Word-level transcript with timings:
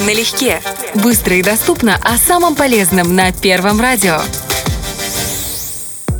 Налегке. 0.00 0.60
Быстро 0.94 1.36
и 1.36 1.42
доступно 1.42 1.98
о 2.02 2.18
самом 2.18 2.54
полезном 2.54 3.14
на 3.14 3.32
Первом 3.32 3.80
радио. 3.80 4.20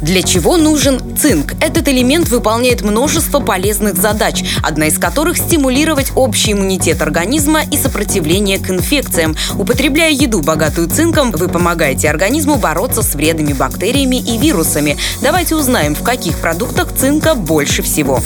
Для 0.01 0.23
чего 0.23 0.57
нужен 0.57 1.17
цинк? 1.17 1.55
Этот 1.61 1.89
элемент 1.89 2.29
выполняет 2.29 2.83
множество 2.83 3.41
полезных 3.41 3.97
задач, 3.97 4.45
одна 4.63 4.87
из 4.87 4.99
которых– 4.99 5.37
стимулировать 5.39 6.13
общий 6.15 6.53
иммунитет 6.53 7.03
организма 7.03 7.63
и 7.63 7.77
сопротивление 7.77 8.59
к 8.59 8.71
инфекциям. 8.71 9.37
Употребляя 9.59 10.11
еду, 10.11 10.43
богатую 10.43 10.89
цинком, 10.89 11.33
вы 11.33 11.49
помогаете 11.49 12.09
организму 12.09 12.57
бороться 12.57 13.03
с 13.03 13.15
вредными 13.15 13.53
бактериями 13.53 14.17
и 14.17 14.39
вирусами. 14.39 14.97
Давайте 15.23 15.57
узнаем, 15.57 15.95
в 15.95 16.03
каких 16.03 16.39
продуктах 16.39 16.95
цинка 16.95 17.35
больше 17.35 17.83
всего. 17.83 18.21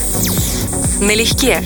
Налегке. 1.00 1.62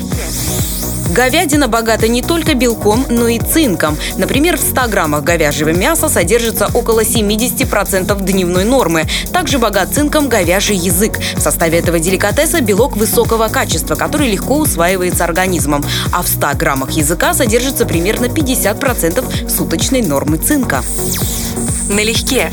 Говядина 1.11 1.68
богата 1.68 2.09
не 2.09 2.23
только 2.23 2.55
белком, 2.55 3.07
но 3.09 3.29
и 3.29 3.39
цинком. 3.39 3.97
Например, 4.16 4.56
в 4.56 4.60
100 4.60 4.88
граммах 4.88 5.23
говяжьего 5.23 5.70
мяса 5.70 6.09
содержится 6.09 6.69
около 6.74 7.01
70% 7.01 8.23
дневной 8.23 8.65
нормы. 8.65 9.05
Также 9.33 9.59
богат 9.59 9.95
цинком 9.95 10.28
говяжий 10.28 10.77
язык. 10.77 11.19
В 11.37 11.41
составе 11.41 11.78
этого 11.78 11.98
деликатеса 11.98 12.61
белок 12.61 12.97
высокого 12.97 13.48
качества, 13.48 13.95
который 13.95 14.30
легко 14.30 14.59
усваивается 14.59 15.25
организмом. 15.25 15.84
А 16.12 16.23
в 16.23 16.28
100 16.28 16.48
граммах 16.56 16.91
языка 16.92 17.34
содержится 17.34 17.86
примерно 17.86 18.27
50% 18.27 19.48
суточной 19.48 20.02
нормы 20.02 20.39
цинка. 20.39 20.83
Налегке. 21.89 22.50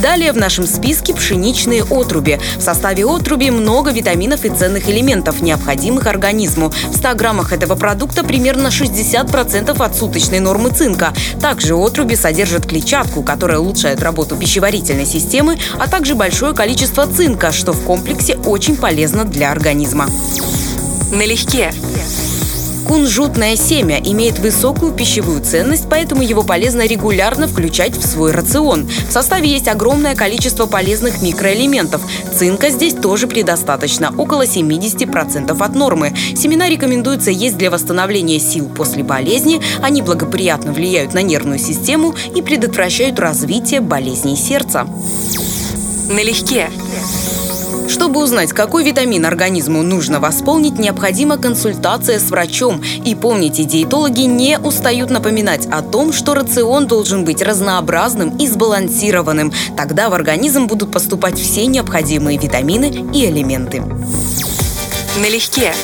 Далее 0.00 0.32
в 0.32 0.36
нашем 0.36 0.66
списке 0.66 1.14
пшеничные 1.14 1.84
отруби. 1.84 2.40
В 2.56 2.62
составе 2.62 3.04
отруби 3.04 3.50
много 3.50 3.90
витаминов 3.90 4.46
и 4.46 4.48
ценных 4.48 4.88
элементов, 4.88 5.42
необходимых 5.42 6.06
организму. 6.06 6.72
В 6.90 6.96
100 6.96 7.14
граммах 7.14 7.52
этого 7.52 7.74
продукта 7.74 8.24
примерно 8.24 8.68
60% 8.68 9.82
от 9.82 9.96
суточной 9.96 10.40
нормы 10.40 10.70
цинка. 10.70 11.12
Также 11.40 11.74
отруби 11.74 12.14
содержат 12.14 12.66
клетчатку, 12.66 13.22
которая 13.22 13.58
улучшает 13.58 14.02
работу 14.02 14.36
пищеварительной 14.36 15.06
системы, 15.06 15.58
а 15.78 15.86
также 15.86 16.14
большое 16.14 16.54
количество 16.54 17.06
цинка, 17.06 17.52
что 17.52 17.72
в 17.72 17.84
комплексе 17.84 18.36
очень 18.46 18.76
полезно 18.76 19.24
для 19.24 19.52
организма. 19.52 20.06
Налегке. 21.12 21.72
Кунжутное 22.90 23.54
семя 23.54 24.00
имеет 24.02 24.40
высокую 24.40 24.92
пищевую 24.92 25.40
ценность, 25.44 25.86
поэтому 25.88 26.22
его 26.22 26.42
полезно 26.42 26.84
регулярно 26.88 27.46
включать 27.46 27.96
в 27.96 28.04
свой 28.04 28.32
рацион. 28.32 28.90
В 29.08 29.12
составе 29.12 29.48
есть 29.48 29.68
огромное 29.68 30.16
количество 30.16 30.66
полезных 30.66 31.22
микроэлементов. 31.22 32.02
Цинка 32.36 32.68
здесь 32.70 32.94
тоже 32.94 33.28
предостаточно, 33.28 34.12
около 34.18 34.44
70% 34.44 35.56
от 35.56 35.74
нормы. 35.76 36.16
Семена 36.34 36.68
рекомендуется 36.68 37.30
есть 37.30 37.56
для 37.56 37.70
восстановления 37.70 38.40
сил 38.40 38.68
после 38.68 39.04
болезни. 39.04 39.62
Они 39.80 40.02
благоприятно 40.02 40.72
влияют 40.72 41.14
на 41.14 41.22
нервную 41.22 41.60
систему 41.60 42.16
и 42.34 42.42
предотвращают 42.42 43.20
развитие 43.20 43.82
болезней 43.82 44.34
сердца. 44.34 44.88
Налегке. 46.08 46.68
Чтобы 47.90 48.22
узнать, 48.22 48.52
какой 48.52 48.84
витамин 48.84 49.26
организму 49.26 49.82
нужно 49.82 50.20
восполнить, 50.20 50.78
необходима 50.78 51.38
консультация 51.38 52.20
с 52.20 52.30
врачом. 52.30 52.80
И 53.04 53.16
помните, 53.16 53.64
диетологи 53.64 54.22
не 54.22 54.60
устают 54.60 55.10
напоминать 55.10 55.66
о 55.66 55.82
том, 55.82 56.12
что 56.12 56.34
рацион 56.34 56.86
должен 56.86 57.24
быть 57.24 57.42
разнообразным 57.42 58.36
и 58.36 58.46
сбалансированным. 58.46 59.52
Тогда 59.76 60.08
в 60.08 60.14
организм 60.14 60.68
будут 60.68 60.92
поступать 60.92 61.36
все 61.36 61.66
необходимые 61.66 62.38
витамины 62.38 63.10
и 63.12 63.26
элементы. 63.26 63.82
Налегке. 65.18 65.74